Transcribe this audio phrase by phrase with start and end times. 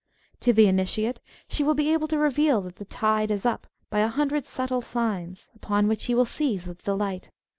[0.39, 3.99] To the initiate she will be able to reveal that the tide is up by
[3.99, 7.29] a hundred subtle signs, upon which he will seize with delight.